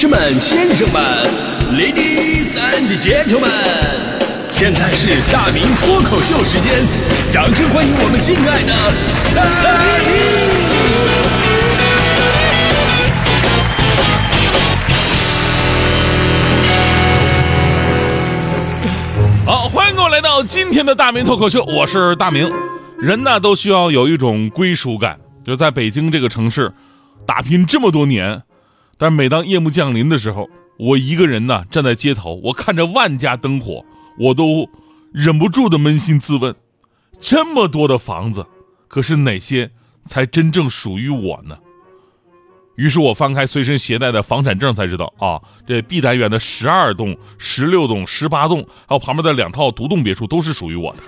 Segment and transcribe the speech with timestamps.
[0.00, 1.02] 士们、先生们
[1.74, 3.50] ，Ladies and Gentlemen，
[4.50, 6.86] 现在是大明脱口秀时间，
[7.30, 8.72] 掌声欢迎我们敬爱的
[9.36, 9.44] 大
[19.44, 19.44] 明！
[19.44, 22.50] 好，欢迎各位来到今天的大明脱口秀，我是大明。
[22.98, 26.72] 人呢都需要有一种归属感，就在北京这个城市
[27.26, 28.42] 打拼这么多年。
[29.00, 33.82] 但每当夜幕降临的时候，我一个人呢站在街头，我看着万家灯火，
[34.18, 34.68] 我都
[35.10, 36.54] 忍不住的扪心自问：
[37.18, 38.44] 这么多的房子，
[38.88, 39.70] 可是哪些
[40.04, 41.56] 才真正属于我呢？
[42.76, 51.00] 于是我翻开随身携带的房产证，才知道啊，这 B 单元的十二栋、十六栋、十八栋，还有旁边的两套独栋别墅，都是属于我的。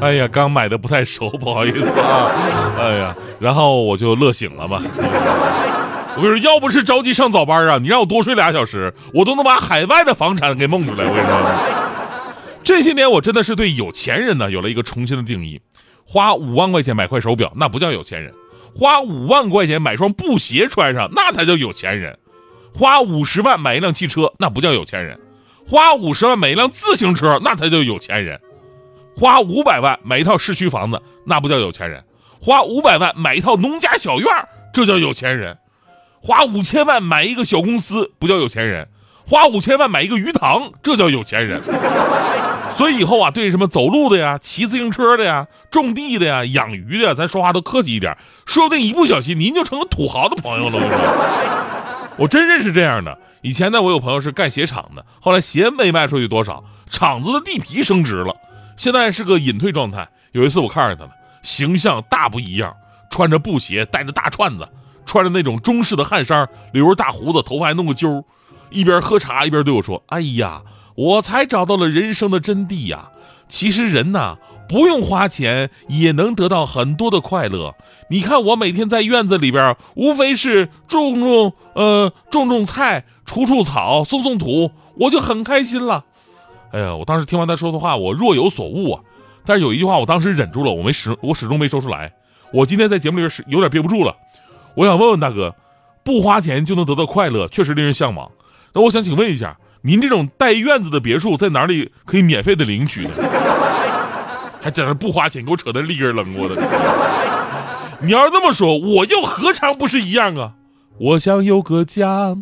[0.00, 2.30] 哎呀，刚买的不太熟，不好意思啊。
[2.78, 4.82] 哎呀，然后我就乐醒了嘛。
[6.16, 11.06] 我跟你说，要不是着急上早班啊，你让我多睡俩小时，我都能把海外的房产给梦出来。
[11.06, 11.36] 我跟你说，
[12.64, 15.60] 这些年我真的是对有钱人呢有了一个重新的定义：
[16.06, 18.32] 花五万块钱买块手表，那不叫有钱人；
[18.74, 22.14] 花五万块钱买双布鞋穿上，那才叫有钱人；
[22.72, 25.18] 花五十万买一辆汽车，那不叫有钱人；
[25.68, 28.38] 花五十万买一辆自行车，那才叫有钱人；
[29.14, 32.00] 花五百万买一套市区房子，那不叫有钱人；
[32.40, 34.28] 花五百万买一套农家小院，
[34.72, 35.58] 这叫有钱人。
[36.26, 38.88] 花五千万买一个小公司不叫有钱人，
[39.28, 41.62] 花五千万买一个鱼塘这叫有钱人。
[42.76, 52.10] 所以以后啊，对什么走路的呀、骑自行车的呀、种地的呀、养鱼的，呀咱说话都客气一点，说不定一不小心您就成了土豪的朋友了。
[52.18, 53.16] 我真认识这样的。
[53.42, 58.34] 以前呢，我有朋友是干鞋厂的，后来鞋没卖出去多少，厂子的地皮升值了，
[58.76, 60.08] 现在是个隐退状态。
[60.32, 61.10] 有一次我看着他了，
[61.44, 62.74] 形象大不一样，
[63.10, 64.68] 穿着布鞋，带着大串子。
[65.06, 68.22] 穿着那种中式的汗衫，留着大胡子，头发还弄个揪
[68.68, 70.62] 一边喝茶一边对我说：“哎呀，
[70.96, 73.10] 我才找到了人生的真谛呀！
[73.48, 74.36] 其实人呐，
[74.68, 77.76] 不用花钱也能得到很多的快乐。
[78.10, 86.04] 你看我每天在院子里边，无非是种种呃种种菜，除除草，松松土，我就很开心了。”
[86.72, 89.00] 哎呀，我当时听完他说的话，我若有所悟啊。
[89.44, 92.12] 但是有一句话，我当时忍住了，我没始我始终没说出来。
[92.52, 94.16] 我今天在节目里边是有点憋不住了。
[94.76, 95.54] 我想问问大哥，
[96.04, 98.30] 不花钱就能得到快乐，确实令人向往。
[98.74, 103.10] 那我想请问一下，您这种带院子的别墅在哪里可以免费的领取呢？
[104.60, 106.56] 还在那不花钱，给我扯的立根冷我的。
[108.02, 110.52] 你要是这么说，我又何尝不是一样啊？
[110.98, 112.36] 我想有个家，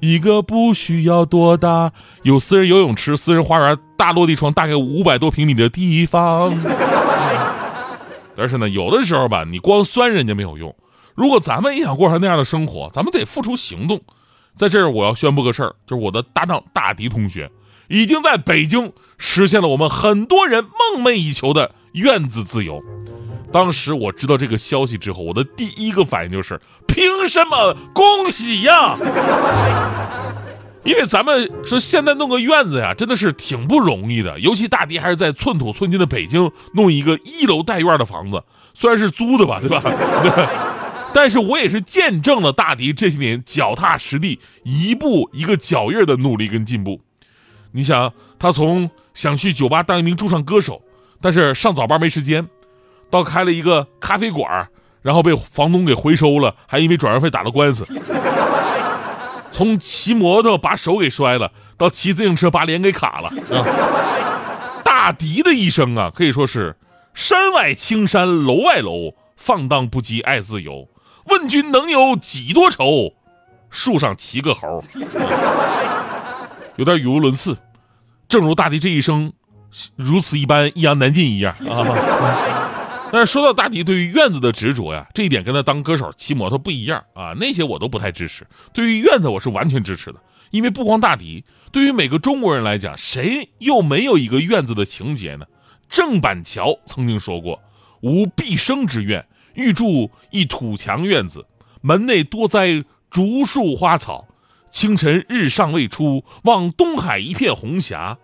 [0.00, 1.92] 一个不需要多大，
[2.22, 6.56] 有私人游泳池、私人花园、大落地窗，大概五百多平米的地方。
[8.34, 10.74] 但是呢，有的时候吧，你光酸人家没有用。
[11.16, 14.00] 如果咱们也想过上那样的生活，咱们得付出行动。
[14.54, 17.50] 在这儿，我要宣布个事儿，就是我的搭档大迪同学，
[17.88, 22.80] 已经在北京实现了我们很多人梦寐以求的院子自由。
[23.52, 27.74] 当时我知道这个消息之后，我的第一个反应就是：凭什么？
[27.94, 28.94] 恭喜呀！
[30.84, 39.80] 因为咱们说现在弄个院子呀，真的是挺不容易的，尤其大迪还是在寸土寸金的北京弄一个一楼带院的房子，虽然是租的吧，对吧？
[41.16, 47.00] 但是我也是见证了大迪这些年脚踏实地、一步一个脚印的努力跟进步。
[47.72, 50.82] 你想，他从想去酒吧当一名驻唱歌手，
[51.22, 52.46] 但是上早班没时间，
[53.08, 54.68] 到开了一个咖啡馆，
[55.00, 57.86] 然后被房东给回收了，还因为转让费打了官司。
[59.50, 63.28] 从骑摩托把手给摔了，到骑自行车把脸给卡了。
[63.56, 64.82] 啊！
[64.84, 66.76] 大迪的一生啊，可以说是
[67.14, 70.86] 山外青山楼外楼，放荡不羁爱自由。
[71.26, 73.12] 问君能有几多愁？
[73.68, 74.80] 树上骑个猴，
[76.76, 77.58] 有点语无伦次。
[78.28, 79.32] 正如大迪这一生
[79.96, 81.84] 如此一般，一言难尽一样啊。
[83.12, 87.34] 但是说到大迪对于院子的执着呀，这一点跟他当歌手骑摩托不一样啊。
[87.38, 88.46] 那些我都不太支持。
[88.72, 90.20] 对于院子，我是完全支持的。
[90.50, 95.44] 因为不光大迪，对于每个中国人来讲，谁又没有一个院子的情节呢？
[95.90, 97.60] 郑板桥曾经说过
[98.00, 101.46] ：“无毕生之愿。”欲筑一土墙院子，
[101.80, 104.28] 门内多栽竹树花草。
[104.70, 108.18] 清晨日上未出，望东海一片红霞。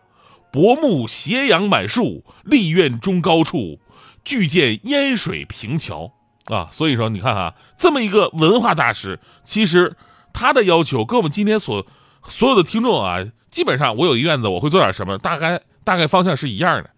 [0.53, 3.81] 薄暮斜阳满树，立院中高处，
[4.23, 6.13] 俱见烟水平桥。
[6.45, 9.97] 啊，所以说你看哈，这么一个文化大师，其实
[10.35, 11.87] 他的要求跟我们今天所
[12.25, 16.91] 所有的听众啊，基本上我有一院子，我会做点什么，大概大概方向是一样的。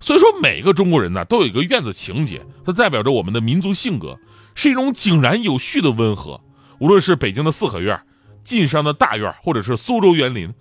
[0.00, 4.18] 所以说，每个中国人呢都有一个院子情节，它代表着我们的民族性格，
[4.54, 6.40] 是一种井然有序的温和。
[6.78, 8.00] 无论是北京的四合院，
[8.42, 10.54] 晋商的大院，或者是苏州园林，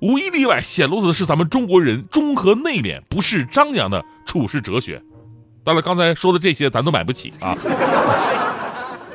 [0.00, 5.02] 无一例外显露的是咱们中国人中和内敛、不事张扬的处世哲学。
[5.62, 7.54] 当然，刚才说的这些咱都买不起啊。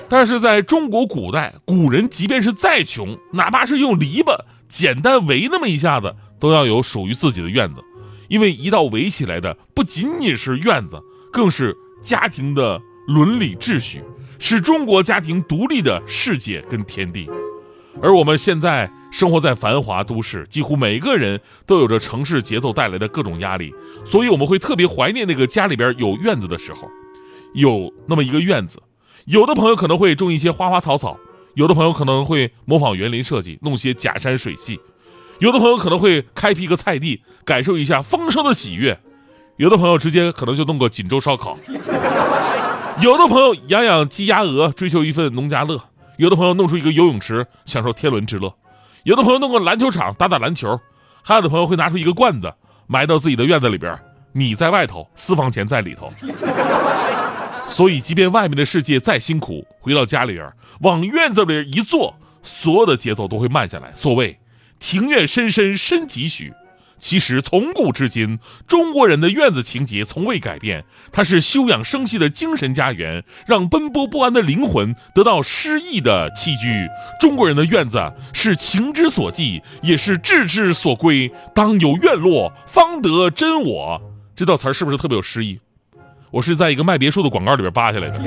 [0.08, 4.38] 但是在中国古代，古人即便是再穷，哪怕是用篱笆
[4.70, 7.84] 简单围那么一下子，都要有属于自己的院子，
[8.34, 11.00] 因为一道围起来的不仅仅是院子，
[11.32, 14.02] 更是家庭的伦理秩序，
[14.40, 17.30] 是中国家庭独立的世界跟天地。
[18.02, 23.72] 而我们现在生活在繁华都市，几乎每个人都有着城市节奏带来的各种压力，
[24.04, 26.90] 所以我们会特别怀念那个家里边有院子的时候，
[27.54, 28.82] 有那么一个院子。
[29.26, 31.20] 有的朋友可能会种一些花花草草，
[31.54, 34.80] 有的朋友可能会模仿园林设计，弄些假山水系，
[35.44, 38.98] 有的朋友可能会开辟一个菜地，感受一下丰收的喜悦，
[39.58, 41.54] 有的朋友直接可能就弄个锦州烧烤，
[43.02, 45.84] 有的朋友养养鸡鸭鹅，追求一份农家乐，
[46.16, 48.56] 有的朋友弄出一个游泳池，享受天伦之乐，
[49.04, 50.80] 有的朋友弄个篮球场打打篮球，
[51.22, 52.54] 还有的朋友会拿出一个罐子
[52.88, 54.00] 埋到自己的院子里边，
[54.32, 56.08] 米在外头，私房钱在里头。
[57.68, 60.50] 所以，即便外面的世界再辛苦，回到家里边，
[60.80, 63.92] 往院子里一坐，所有的节奏都会慢下来。
[63.94, 64.40] 所谓
[64.84, 66.52] “庭院深深深几许”，
[67.00, 70.84] 其实从古至今，中国人的院子情节从未改变。
[71.14, 76.90] 它是休养生息的精神家园，让奔波不安的灵魂得到诗意的栖居。
[77.22, 81.32] 中国人的院子是情之所寄，也是志之所归。
[81.56, 84.02] 当有院落，方得真我。
[84.36, 85.62] 这道词儿是不是特别有诗意？
[86.30, 88.20] 我是在一个卖别墅的广告里边扒下来的，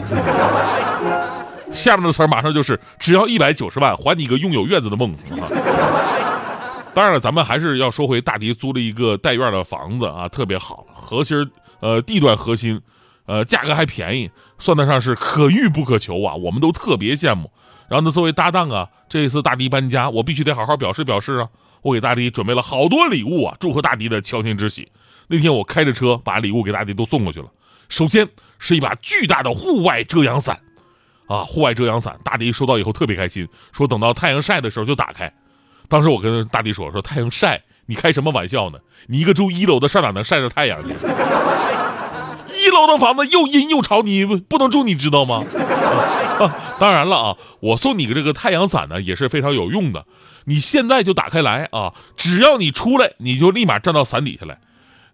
[1.70, 5.14] 下面的词儿马上就是只要一百九十万还你一个拥有院子的梦。
[6.96, 11.50] 当然了，咱们还是要说回大迪租了一个带院的房子啊，特别好，核心
[11.80, 12.80] 呃地段核心，
[13.26, 17.50] 呃价格还便宜，算得上是可遇不可求啊，我们都特别羡慕。
[17.90, 21.50] 然后呢，作为搭档啊，这一次大迪搬家，我必须得好好表示表示啊，
[21.82, 24.90] 我给大迪准备了好多礼物啊，祝贺大迪的乔迁之喜。
[25.26, 27.48] 那天我开着车把礼物给大迪都送过去了。
[27.90, 28.26] 首先
[28.58, 30.58] 是一把巨大的户外遮阳伞，
[31.26, 35.30] 啊，户外遮阳伞，大迪收到以后特别开心，说等到太阳晒的时候就打开。
[35.88, 38.78] 当时我跟大迪说，说太阳晒，你开什么玩笑呢？
[39.06, 40.88] 你一个住一楼的上哪能晒着太阳去？
[42.58, 45.44] 一楼的房子又阴又潮，你不能住，你知道吗？
[46.40, 50.04] 啊，当然了啊，我送你个这个太阳伞呢，也是非常有用的。
[50.44, 54.58] 你现在就打开来啊，只要你出来，你就立马站到伞底下来。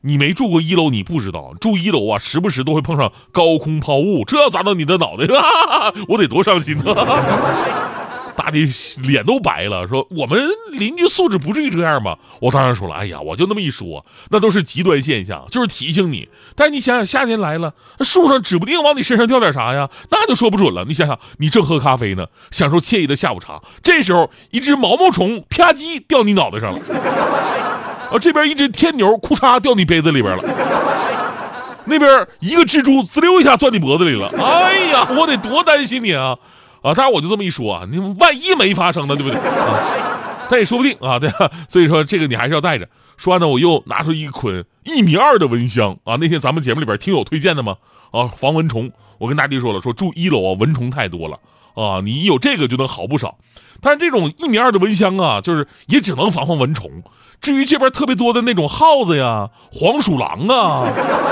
[0.05, 5.27] 你没住过一楼，你不知道住一楼啊，时不时都会碰上高空抛物，这要砸到你的脑袋，
[6.09, 8.02] 我得多伤心啊！
[8.35, 8.59] 大的
[9.03, 10.41] 脸都白了，说我们
[10.71, 12.19] 邻居素质不至于这样吧？
[12.41, 16.29] 我当然说了，哎呀，我就那么一说，那都是极端现象，就是提醒你。
[16.57, 20.85] 但你想想，夏天来了，树上指不定往你身上掉点啥呀，那就说不准了。
[20.89, 26.79] 你想想，你正喝咖啡呢，享受惬意的下午茶，这时候一只毛毛虫啪叽掉你脑袋上了。
[28.11, 30.43] 啊，这边一只天牛，裤衩掉你杯子里边了。
[31.85, 34.29] 那边一个蜘蛛滋溜一下钻你脖子里了。
[34.39, 36.37] 哎呀，我得多担心你啊！
[36.83, 39.39] 啊，当然我就这么一说啊，你万一没发生呢，对不对？
[39.39, 39.79] 啊，
[40.51, 41.51] 但也说不定啊，对啊。
[41.69, 42.89] 所以说这个你还是要带着。
[43.17, 46.17] 说完呢，我又拿出一捆一米二的蚊香啊。
[46.21, 47.77] 那天咱们节目里边听友推荐的吗？
[48.11, 48.91] 啊，防蚊虫。
[49.19, 51.39] 我跟大弟说了，说住一楼啊，蚊虫太多了
[51.75, 53.37] 啊，你有这个就能好不少。
[53.81, 56.91] 但是这种一米二的蚊香啊，就是也只能防防蚊虫。
[57.41, 60.83] 至于这边特别多的那种耗子呀、黄鼠狼啊，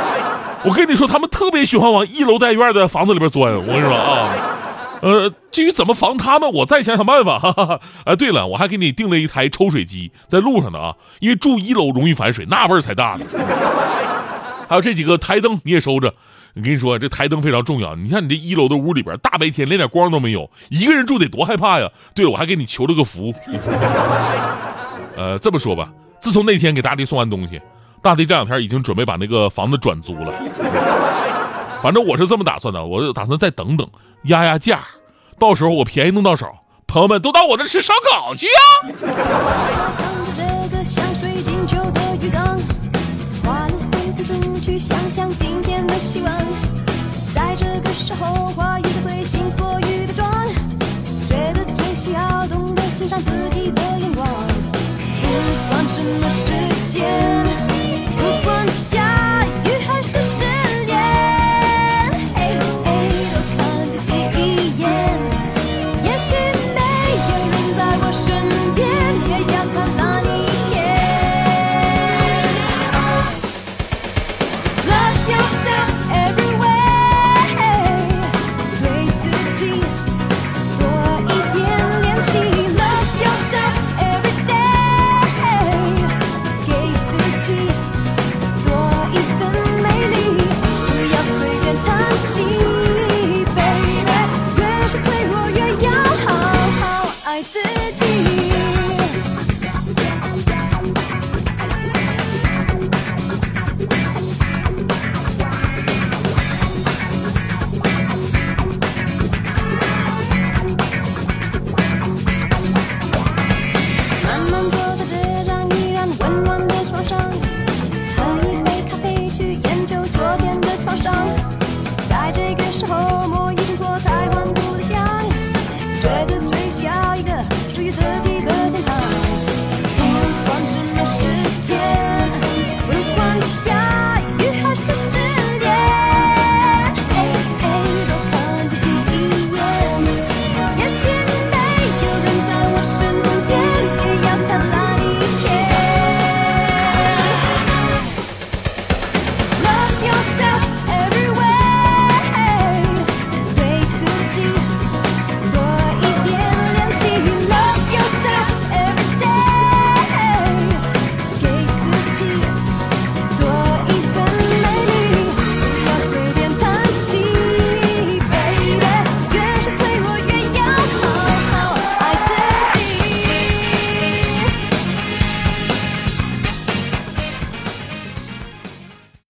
[0.65, 3.53] 我跟你说，他们特别喜欢往一楼带院的房子里边钻。
[3.53, 4.29] 我跟你说啊，
[5.01, 7.39] 呃，至于怎么防他们，我再想想办法。
[7.39, 7.81] 哈哈哈。
[8.05, 13.25] 哎，对了，我还给你订了一台抽水机，在路上的啊，因为住一楼容易反水，那味儿才大呢。
[14.69, 16.15] 还有这几个台灯你也收着。
[16.55, 17.95] 我跟你说，这台灯非常重要。
[17.95, 21.89] 你像你这一楼的屋里边，大白天连点光都没有，一个人住得多害怕呀。
[22.15, 23.33] 对了，我还给你求了个福。
[25.17, 27.61] 呃，这么说吧，自从那天给大地送完东西，
[28.03, 30.33] 大地这两天已经准备把那个房子转租了。
[31.83, 33.89] 反正我是这么打算的，我打算再等等，
[34.25, 34.81] 压压价，
[35.39, 36.47] 到时候我便宜弄到手，
[36.87, 38.53] 朋友们都到我这吃烧烤去呀。
[47.33, 50.31] 在这个时候画一个随心所欲的妆，
[51.29, 54.27] 觉得最需要懂得欣赏自己的眼光。
[55.23, 55.27] 不
[55.71, 56.53] 管什么时
[56.91, 57.40] 间？